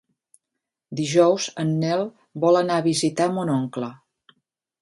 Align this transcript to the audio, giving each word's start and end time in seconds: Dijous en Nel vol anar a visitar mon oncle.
Dijous 0.99 1.45
en 1.65 1.75
Nel 1.85 2.03
vol 2.47 2.59
anar 2.63 2.81
a 2.81 2.87
visitar 2.91 3.29
mon 3.39 3.53
oncle. 3.61 3.93